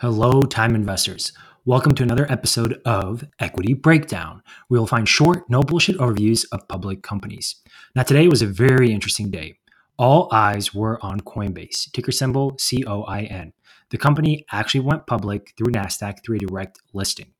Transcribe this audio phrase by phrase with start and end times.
[0.00, 1.30] Hello, time investors.
[1.66, 6.66] Welcome to another episode of Equity Breakdown, where you'll find short, no bullshit overviews of
[6.68, 7.56] public companies.
[7.94, 9.58] Now, today was a very interesting day.
[9.98, 13.52] All eyes were on Coinbase, ticker symbol C O I N.
[13.90, 17.34] The company actually went public through NASDAQ through a direct listing.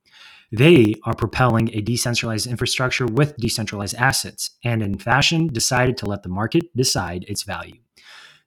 [0.52, 6.24] They are propelling a decentralized infrastructure with decentralized assets, and in fashion, decided to let
[6.24, 7.79] the market decide its value.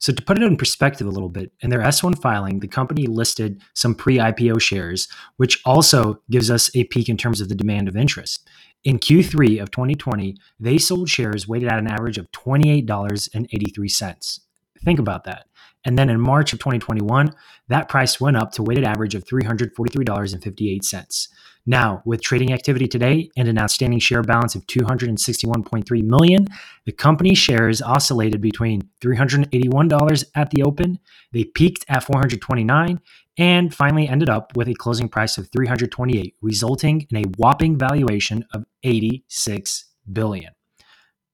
[0.03, 3.07] So, to put it in perspective a little bit, in their S1 filing, the company
[3.07, 7.55] listed some pre IPO shares, which also gives us a peek in terms of the
[7.55, 8.45] demand of interest.
[8.83, 14.39] In Q3 of 2020, they sold shares weighted at an average of $28.83.
[14.83, 15.45] Think about that.
[15.85, 17.33] And then in March of 2021,
[17.69, 21.27] that price went up to weighted average of $343.58.
[21.65, 26.47] Now, with trading activity today and an outstanding share balance of 261.3 million,
[26.85, 30.99] the company shares oscillated between $381 at the open,
[31.31, 32.99] they peaked at 429
[33.37, 38.45] and finally ended up with a closing price of 328, resulting in a whopping valuation
[38.53, 40.53] of 86 billion.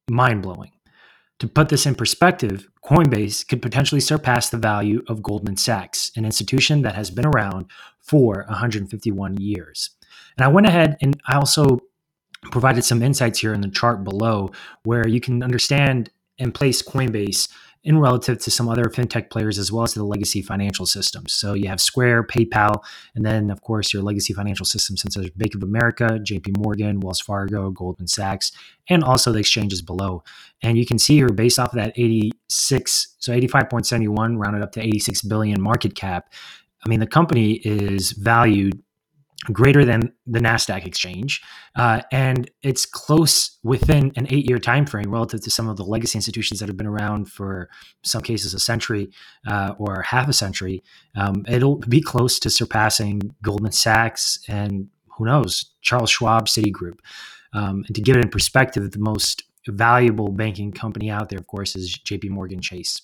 [0.10, 0.72] Mind-blowing.
[1.40, 6.26] To put this in perspective, Coinbase could potentially surpass the value of Goldman Sachs, an
[6.26, 7.66] institution that has been around
[8.02, 9.92] for 151 years.
[10.40, 11.82] And I went ahead and I also
[12.44, 14.52] provided some insights here in the chart below
[14.84, 17.50] where you can understand and place Coinbase
[17.84, 21.34] in relative to some other fintech players as well as to the legacy financial systems.
[21.34, 22.82] So you have Square, PayPal,
[23.16, 27.02] and then of course your legacy financial systems such as Bank of America, JP Morgan,
[27.02, 28.54] Wells Fargo, Goldman Sachs,
[28.88, 30.24] and also the exchanges below.
[30.62, 34.82] And you can see here based off of that 86, so 85.71 rounded up to
[34.82, 36.32] 86 billion market cap.
[36.86, 38.82] I mean, the company is valued
[39.46, 41.42] greater than the Nasdaq exchange,
[41.76, 46.18] uh, and it's close within an eight-year time frame relative to some of the legacy
[46.18, 47.70] institutions that have been around for
[48.04, 49.10] some cases a century
[49.48, 50.84] uh, or half a century.
[51.16, 57.00] Um, it'll be close to surpassing Goldman Sachs and who knows Charles Schwab, Citigroup.
[57.54, 61.48] Um, and to give it in perspective, the most valuable banking company out there, of
[61.48, 62.30] course, is J.P.
[62.30, 63.02] Morgan Chase.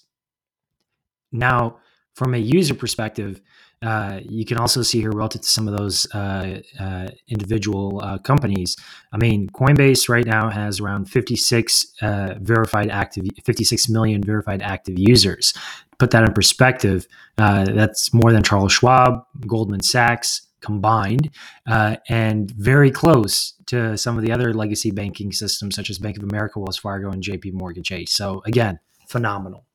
[1.32, 1.80] Now,
[2.16, 3.42] from a user perspective,
[3.82, 8.18] uh, you can also see here relative to some of those uh, uh, individual uh,
[8.20, 8.76] companies.
[9.12, 14.98] I mean, Coinbase right now has around 56 uh, verified active, 56 million verified active
[14.98, 15.54] users.
[15.98, 21.30] Put that in perspective, uh, that's more than Charles Schwab, Goldman Sachs combined,
[21.66, 26.24] and very close to some of the other legacy banking systems such as Bank of
[26.24, 27.52] America, Wells Fargo, and J.P.
[27.52, 28.12] Morgan Chase.
[28.12, 29.66] So again, phenomenal.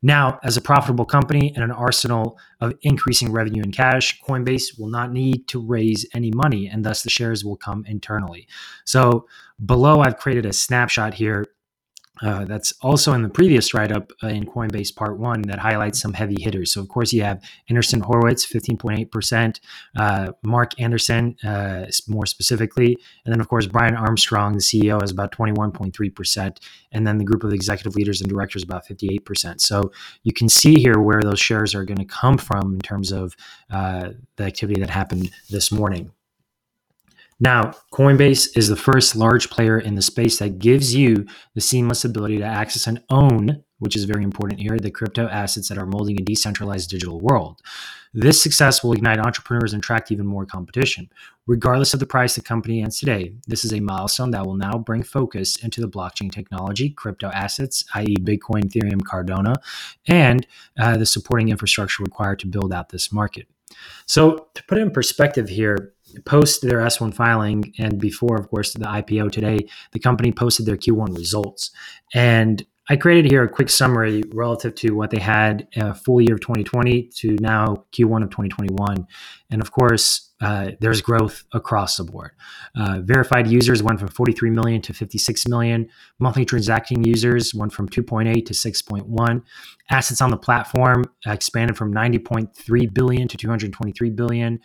[0.00, 4.88] Now, as a profitable company and an arsenal of increasing revenue and cash, Coinbase will
[4.88, 8.46] not need to raise any money, and thus the shares will come internally.
[8.84, 9.26] So,
[9.64, 11.46] below, I've created a snapshot here
[12.22, 16.00] uh, that's also in the previous write up uh, in Coinbase Part 1 that highlights
[16.00, 16.72] some heavy hitters.
[16.72, 19.60] So, of course, you have Andreessen Horowitz, 15.8%,
[19.96, 25.10] uh, Marc Andreessen, uh, more specifically, and then, of course, Brian Armstrong, the CEO, has
[25.10, 26.58] about 21.3%,
[26.92, 29.60] and then the group of executive leaders and directors about 58%.
[29.60, 29.92] So,
[30.22, 33.36] you can see here where those shares are going to come from in terms of
[33.70, 34.14] the
[34.44, 36.10] activity that happened this morning.
[37.40, 42.04] Now, Coinbase is the first large player in the space that gives you the seamless
[42.04, 45.86] ability to access and own, which is very important here, the crypto assets that are
[45.86, 47.60] molding a decentralized digital world.
[48.12, 51.08] This success will ignite entrepreneurs and attract even more competition.
[51.46, 54.72] Regardless of the price the company ends today, this is a milestone that will now
[54.72, 59.54] bring focus into the blockchain technology, crypto assets, i.e., Bitcoin, Ethereum, Cardano,
[60.08, 60.46] and
[60.78, 63.46] uh, the supporting infrastructure required to build out this market.
[64.06, 65.92] So, to put it in perspective here,
[66.24, 70.76] post their S1 filing and before, of course, the IPO today, the company posted their
[70.76, 71.70] Q1 results.
[72.14, 76.34] And I created here a quick summary relative to what they had uh, full year
[76.34, 79.06] of 2020 to now Q1 of 2021.
[79.50, 82.30] And of course, uh, there's growth across the board.
[82.74, 85.88] Uh, verified users went from 43 million to 56 million.
[86.18, 89.42] Monthly transacting users went from 2.8 to 6.1.
[89.90, 94.60] Assets on the platform expanded from 90.3 billion to 223 billion.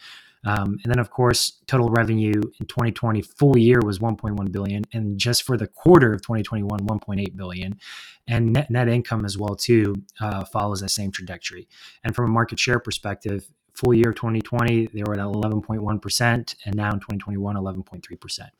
[0.45, 5.17] Um, and then, of course, total revenue in 2020 full year was 1.1 billion, and
[5.17, 7.79] just for the quarter of 2021, 1.8 billion.
[8.27, 11.67] And net net income as well too uh, follows that same trajectory.
[12.03, 16.75] And from a market share perspective, full year 2020 they were at 11.1 percent, and
[16.75, 18.51] now in 2021, 11.3 percent.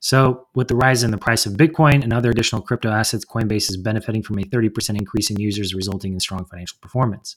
[0.00, 3.70] So, with the rise in the price of Bitcoin and other additional crypto assets, Coinbase
[3.70, 7.36] is benefiting from a 30% increase in users, resulting in strong financial performance.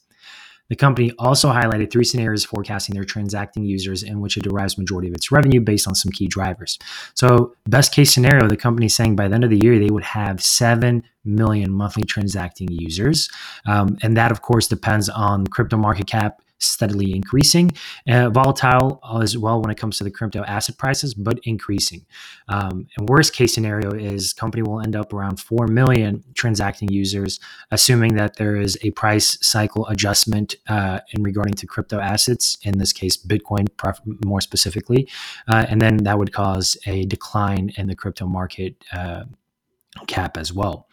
[0.70, 5.08] The company also highlighted three scenarios forecasting their transacting users in which it derives majority
[5.08, 6.78] of its revenue based on some key drivers.
[7.14, 9.90] So, best case scenario, the company is saying by the end of the year they
[9.90, 13.28] would have 7 million monthly transacting users.
[13.66, 17.72] Um, and that, of course, depends on crypto market cap steadily increasing.
[18.08, 22.04] Uh, volatile as well when it comes to the crypto asset prices, but increasing.
[22.48, 27.40] Um, and worst case scenario is company will end up around 4 million transacting users,
[27.70, 32.78] assuming that there is a price cycle adjustment uh, in regarding to crypto assets, in
[32.78, 33.66] this case, Bitcoin
[34.24, 35.08] more specifically.
[35.48, 39.24] Uh, and then that would cause a decline in the crypto market uh,
[40.06, 40.88] cap as well.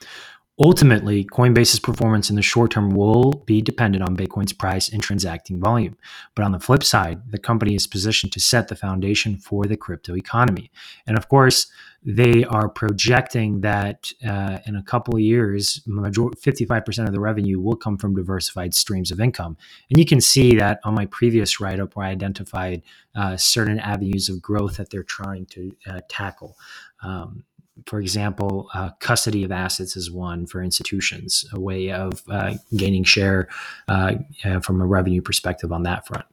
[0.59, 5.59] Ultimately, Coinbase's performance in the short term will be dependent on Bitcoin's price and transacting
[5.59, 5.95] volume.
[6.33, 9.77] But on the flip side, the company is positioned to set the foundation for the
[9.77, 10.71] crypto economy.
[11.05, 11.67] And of course,
[12.03, 17.75] they are projecting that uh, in a couple of years, 55% of the revenue will
[17.75, 19.57] come from diversified streams of income.
[19.91, 22.81] And you can see that on my previous write up where I identified
[23.13, 26.57] uh, certain avenues of growth that they're trying to uh, tackle.
[27.03, 27.43] Um,
[27.85, 33.03] for example, uh, custody of assets is one for institutions, a way of uh, gaining
[33.03, 33.47] share
[33.87, 34.15] uh,
[34.61, 36.25] from a revenue perspective on that front.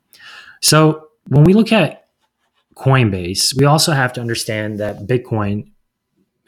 [0.60, 2.08] So when we look at
[2.76, 5.70] Coinbase, we also have to understand that Bitcoin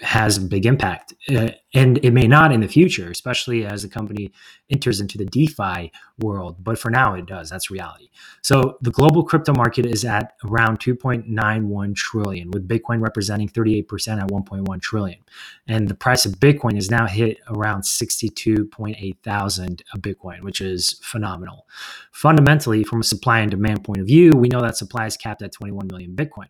[0.01, 1.15] has a big impact.
[1.35, 4.31] Uh, and it may not in the future, especially as the company
[4.71, 6.57] enters into the DeFi world.
[6.63, 7.51] But for now, it does.
[7.51, 8.09] That's reality.
[8.43, 14.29] So the global crypto market is at around 2.91 trillion, with Bitcoin representing 38% at
[14.29, 15.19] 1.1 trillion.
[15.67, 20.99] And the price of Bitcoin is now hit around 62.8 thousand a Bitcoin, which is
[21.03, 21.67] phenomenal.
[22.13, 25.43] Fundamentally, from a supply and demand point of view, we know that supply is capped
[25.43, 26.47] at 21 million Bitcoin.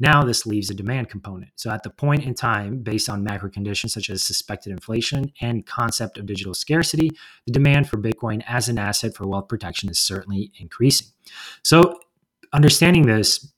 [0.00, 1.52] Now this leaves a demand component.
[1.56, 5.66] So at the point in time, based on macro conditions such as suspected inflation and
[5.66, 7.10] concept of digital scarcity,
[7.46, 11.08] the demand for Bitcoin as an asset for wealth protection is certainly increasing.
[11.62, 11.98] So
[12.52, 13.52] understanding this,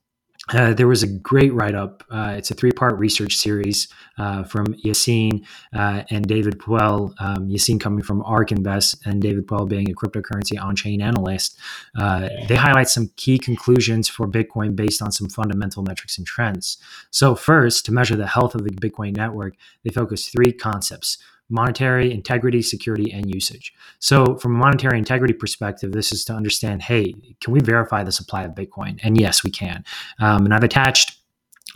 [0.53, 2.05] uh, there was a great write up.
[2.11, 3.89] Uh, it's a three part research series
[4.19, 5.45] uh, from Yassine
[5.75, 7.15] uh, and David Puell.
[7.21, 11.59] Um, Yassine coming from ARK Invest and David Puell being a cryptocurrency on chain analyst.
[11.97, 16.79] Uh, they highlight some key conclusions for Bitcoin based on some fundamental metrics and trends.
[17.11, 19.55] So, first, to measure the health of the Bitcoin network,
[19.85, 21.19] they focus three concepts
[21.51, 23.75] monetary integrity, security, and usage.
[23.99, 28.13] So, from a monetary integrity perspective, this is to understand hey, can we verify the
[28.13, 28.99] supply of Bitcoin?
[29.03, 29.85] And yes, we can.
[30.19, 31.20] Um, and I've attached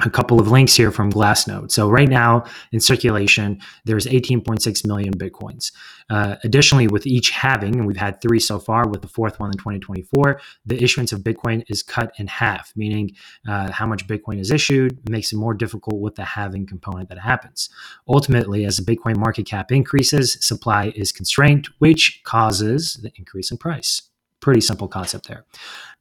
[0.00, 1.70] a couple of links here from Glassnode.
[1.70, 5.70] So right now in circulation, there's 18.6 million bitcoins.
[6.10, 9.50] Uh, additionally, with each halving, and we've had three so far, with the fourth one
[9.50, 13.12] in 2024, the issuance of Bitcoin is cut in half, meaning
[13.48, 17.18] uh, how much Bitcoin is issued makes it more difficult with the halving component that
[17.18, 17.70] happens.
[18.08, 23.56] Ultimately, as the Bitcoin market cap increases, supply is constrained, which causes the increase in
[23.56, 24.02] price.
[24.44, 25.46] Pretty simple concept there.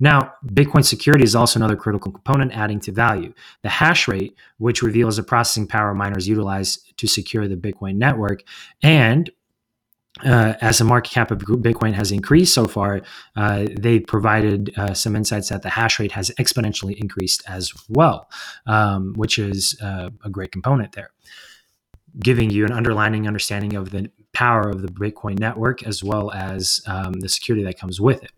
[0.01, 3.33] Now, Bitcoin security is also another critical component adding to value.
[3.61, 8.43] The hash rate, which reveals the processing power miners utilize to secure the Bitcoin network,
[8.81, 9.29] and
[10.25, 12.99] uh, as the market cap of Bitcoin has increased so far,
[13.37, 18.29] uh, they provided uh, some insights that the hash rate has exponentially increased as well,
[18.67, 21.11] um, which is uh, a great component there
[22.19, 26.81] giving you an underlining understanding of the power of the Bitcoin network as well as
[26.87, 28.31] um, the security that comes with it.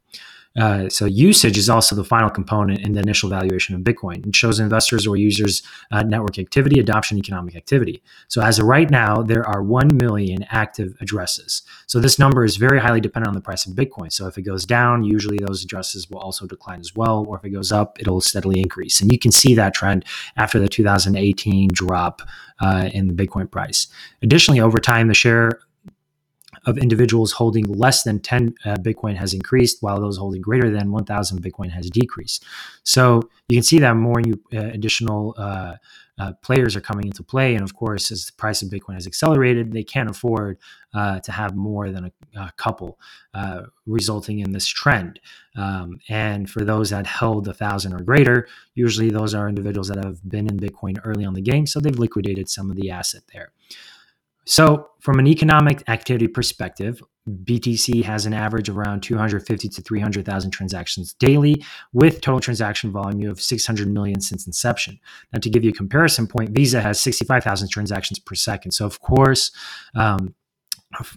[0.58, 4.26] Uh, so usage is also the final component in the initial valuation of Bitcoin.
[4.26, 8.02] It shows investors or users uh, network activity, adoption, economic activity.
[8.30, 11.62] So as of right now, there are 1 million active addresses.
[11.88, 14.12] So this number is very highly dependent on the price of Bitcoin.
[14.12, 17.26] So if it goes down, usually those addresses will also decline as well.
[17.28, 19.02] Or if it goes up, it'll steadily increase.
[19.02, 20.06] And you can see that trend
[20.38, 22.22] after the 2018 drop
[22.62, 23.88] uh, in the Bitcoin price.
[24.22, 25.60] Additionally, over time, the share
[26.66, 30.92] of individuals holding less than 10 uh, Bitcoin has increased, while those holding greater than
[30.92, 32.44] 1,000 Bitcoin has decreased.
[32.84, 35.76] So you can see that more new uh, additional uh,
[36.18, 37.56] uh, players are coming into play.
[37.56, 40.58] And of course, as the price of Bitcoin has accelerated, they can't afford
[40.94, 42.98] uh, to have more than a, a couple,
[43.34, 45.20] uh, resulting in this trend.
[45.58, 50.04] Um, and for those that held a thousand or greater, usually those are individuals that
[50.04, 53.24] have been in Bitcoin early on the game, so they've liquidated some of the asset
[53.34, 53.52] there.
[54.46, 61.14] So, from an economic activity perspective, BTC has an average around 250 to 300,000 transactions
[61.14, 65.00] daily, with total transaction volume of 600 million since inception.
[65.34, 68.72] Now, to give you a comparison point, Visa has 65,000 transactions per second.
[68.72, 69.52] So, of course,
[69.96, 70.36] um,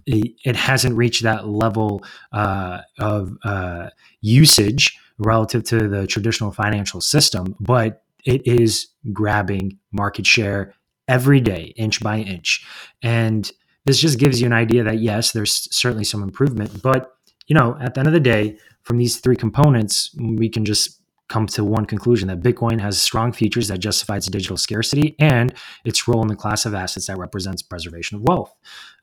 [0.07, 3.91] it hasn't reached that level uh, of uh,
[4.23, 10.75] usage relative to the traditional financial system, but it is grabbing market share
[11.09, 12.65] every day, inch by inch.
[13.03, 13.51] And
[13.85, 17.15] this just gives you an idea that yes, there's certainly some improvement, but
[17.47, 21.01] you know, at the end of the day, from these three components, we can just
[21.29, 25.55] come to one conclusion that Bitcoin has strong features that justify its digital scarcity and
[25.85, 28.55] its role in the class of assets that represents preservation of wealth.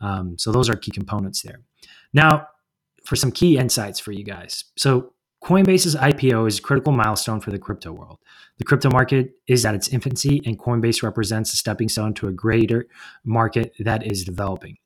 [0.02, 1.62] Um, so those are key components there.
[2.14, 2.48] Now,
[3.04, 4.66] for some key insights for you guys.
[4.76, 5.14] So
[5.46, 8.18] Coinbase's IPO is a critical milestone for the crypto world.
[8.58, 12.32] The crypto market is at its infancy, and Coinbase represents a stepping stone to a
[12.32, 12.88] greater
[13.24, 14.78] market that is developing.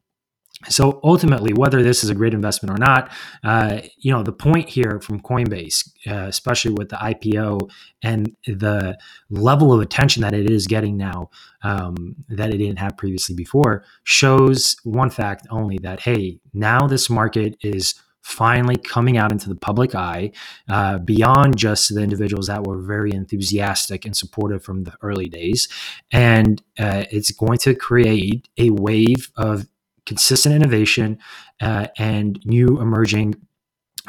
[0.68, 3.10] So ultimately, whether this is a great investment or not,
[3.46, 7.70] uh, you know, the point here from Coinbase, uh, especially with the IPO
[8.04, 8.98] and the
[9.30, 11.30] level of attention that it is getting now
[11.64, 17.10] um, that it didn't have previously before, shows one fact only that hey, now this
[17.10, 20.32] market is finally coming out into the public eye
[20.70, 25.68] uh, beyond just the individuals that were very enthusiastic and supportive from the early days.
[26.12, 29.68] And uh, it's going to create a wave of
[30.06, 31.20] consistent innovation
[31.62, 33.36] uh, and new emerging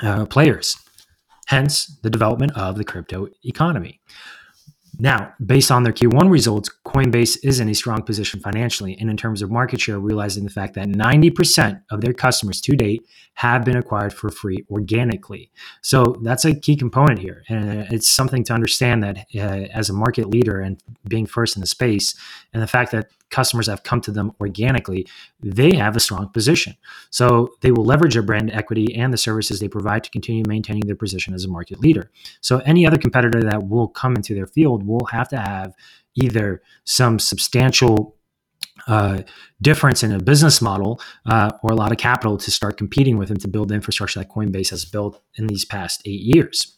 [0.02, 0.76] uh, players,
[1.46, 4.00] hence the development of the crypto economy.
[5.00, 9.16] Now, based on their Q1 results, Coinbase is in a strong position financially and in
[9.16, 13.64] terms of market share, realizing the fact that 90% of their customers to date have
[13.64, 15.50] been acquired for free organically.
[15.80, 17.44] So that's a key component here.
[17.48, 21.60] And it's something to understand that uh, as a market leader and being first in
[21.60, 22.14] the space,
[22.52, 25.06] and the fact that customers have come to them organically,
[25.40, 26.76] they have a strong position.
[27.10, 30.86] So they will leverage their brand equity and the services they provide to continue maintaining
[30.86, 32.10] their position as a market leader.
[32.40, 35.74] So any other competitor that will come into their field will have to have
[36.14, 38.16] either some substantial
[38.86, 39.22] uh,
[39.60, 43.28] difference in a business model uh, or a lot of capital to start competing with
[43.28, 46.76] them to build the infrastructure that Coinbase has built in these past eight years.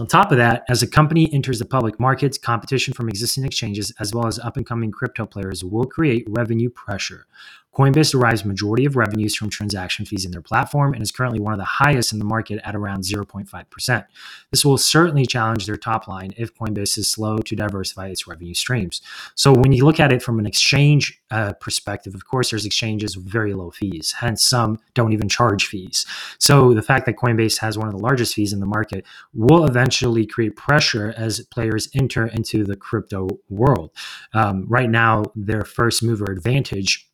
[0.00, 3.92] On top of that, as a company enters the public markets, competition from existing exchanges
[4.00, 7.26] as well as up and coming crypto players will create revenue pressure.
[7.74, 11.52] Coinbase derives majority of revenues from transaction fees in their platform and is currently one
[11.52, 14.06] of the highest in the market at around 0.5%.
[14.50, 18.54] This will certainly challenge their top line if Coinbase is slow to diversify its revenue
[18.54, 19.00] streams.
[19.34, 23.16] So when you look at it from an exchange uh, perspective, of course, there's exchanges
[23.16, 24.12] with very low fees.
[24.18, 26.06] Hence, some don't even charge fees.
[26.38, 29.64] So the fact that Coinbase has one of the largest fees in the market will
[29.64, 33.92] eventually create pressure as players enter into the crypto world.
[34.34, 37.09] Um, right now, their first mover advantage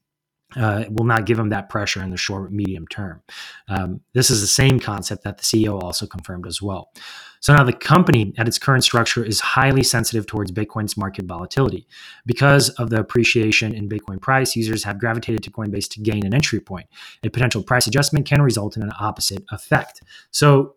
[0.54, 3.22] uh, will not give them that pressure in the short medium term.
[3.68, 6.92] Um, this is the same concept that the CEO also confirmed as well.
[7.40, 11.86] So now the company at its current structure is highly sensitive towards Bitcoin's market volatility.
[12.24, 16.34] Because of the appreciation in Bitcoin price, users have gravitated to Coinbase to gain an
[16.34, 16.86] entry point.
[17.22, 20.02] A potential price adjustment can result in an opposite effect.
[20.30, 20.76] So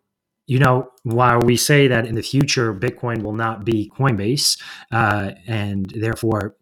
[0.50, 4.60] you know, while we say that in the future Bitcoin will not be Coinbase,
[4.92, 6.56] uh, and therefore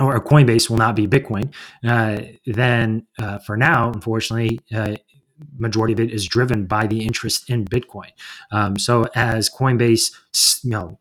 [0.00, 1.52] or Coinbase will not be Bitcoin,
[1.86, 4.96] uh, then uh, for now, unfortunately, uh,
[5.56, 8.10] majority of it is driven by the interest in Bitcoin.
[8.50, 10.12] Um, so as Coinbase,
[10.64, 10.98] you know,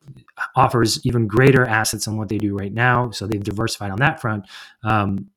[0.56, 4.22] offers even greater assets than what they do right now, so they've diversified on that
[4.22, 4.46] front.
[4.84, 5.30] Um,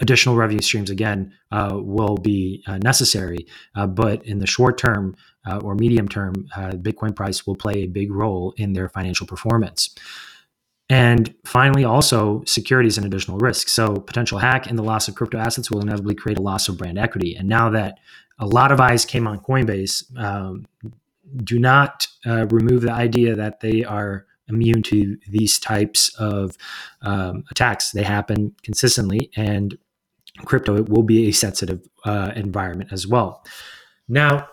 [0.00, 5.16] additional revenue streams again uh, will be uh, necessary, uh, but in the short term
[5.62, 9.96] or medium term, Bitcoin price will play a big role in their financial performance.
[10.90, 13.68] And finally, also security is an additional risk.
[13.68, 16.78] So potential hack and the loss of crypto assets will inevitably create a loss of
[16.78, 17.36] brand equity.
[17.36, 17.98] And now that
[18.38, 20.66] a lot of eyes came on Coinbase, um,
[21.44, 26.56] do not uh, remove the idea that they are immune to these types of
[27.02, 27.90] um, attacks.
[27.90, 29.76] They happen consistently, and
[30.46, 33.44] crypto will be a sensitive uh, environment as well.
[34.08, 34.48] Now,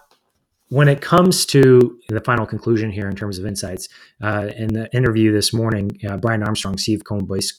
[0.69, 3.87] when it comes to the final conclusion here in terms of insights,
[4.21, 7.53] uh, in the interview this morning, uh, Brian Armstrong, Steve Coinbase,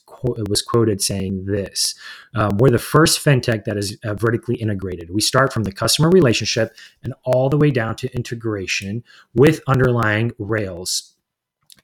[0.49, 1.95] was quoted saying this
[2.35, 5.09] um, We're the first fintech that is uh, vertically integrated.
[5.09, 10.31] We start from the customer relationship and all the way down to integration with underlying
[10.37, 11.13] Rails.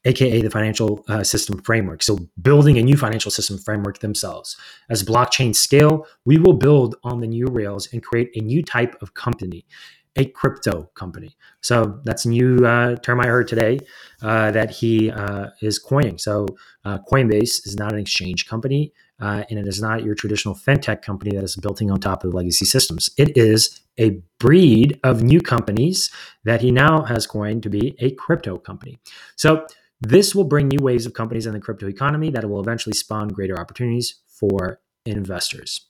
[0.05, 2.03] AKA the financial uh, system framework.
[2.03, 4.57] So, building a new financial system framework themselves.
[4.89, 9.01] As blockchain scale, we will build on the new Rails and create a new type
[9.01, 9.65] of company
[10.15, 11.35] a crypto company.
[11.61, 13.79] So that's a new uh, term I heard today
[14.21, 16.17] uh, that he uh, is coining.
[16.17, 16.45] So
[16.85, 21.01] uh, Coinbase is not an exchange company, uh, and it is not your traditional fintech
[21.01, 23.09] company that is building on top of the legacy systems.
[23.17, 26.11] It is a breed of new companies
[26.43, 28.99] that he now has coined to be a crypto company.
[29.35, 29.65] So
[30.01, 33.29] this will bring new waves of companies in the crypto economy that will eventually spawn
[33.29, 35.87] greater opportunities for investors.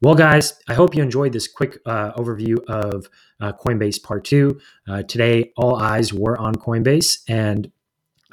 [0.00, 3.08] Well, guys, I hope you enjoyed this quick uh, overview of
[3.40, 4.60] uh, Coinbase Part 2.
[4.88, 7.18] Uh, today, all eyes were on Coinbase.
[7.28, 7.70] And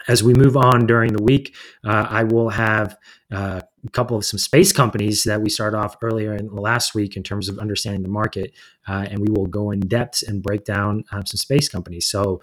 [0.07, 2.97] as we move on during the week, uh, I will have
[3.31, 6.95] uh, a couple of some space companies that we started off earlier in the last
[6.95, 8.53] week in terms of understanding the market.
[8.87, 12.09] Uh, and we will go in depth and break down um, some space companies.
[12.09, 12.41] So,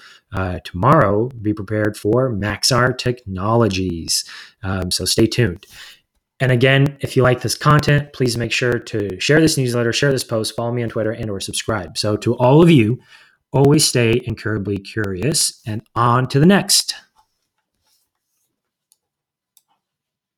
[0.65, 4.25] tomorrow, be prepared for Maxar Technologies.
[4.63, 5.67] Um, so, stay tuned.
[6.39, 10.13] And again, if you like this content, please make sure to share this newsletter, share
[10.13, 11.97] this post, follow me on Twitter, and or subscribe.
[11.97, 12.99] So to all of you
[13.53, 16.95] always stay incurably curious and on to the next.